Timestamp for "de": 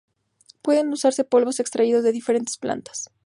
2.03-2.11